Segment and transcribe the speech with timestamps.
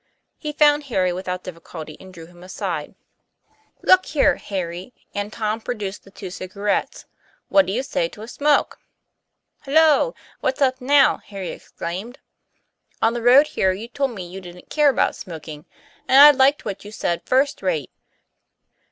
[0.39, 2.95] He found Harry without difficulty, and drew him aside.
[2.95, 3.81] 84 TOM PLAYFAIR.
[3.95, 7.05] "Look here, Harry," and Tom produced the two cigarettes,
[7.49, 8.79] "what do you say to a smoke?"'
[9.59, 10.15] Halloa!
[10.39, 12.17] what's up now?" Harry exclaimed."
[13.03, 15.67] On the road here you told me you didn't care about smoking,
[16.07, 17.91] and I liked what you said first rate."